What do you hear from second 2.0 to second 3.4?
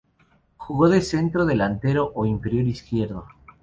o interior izquierdo.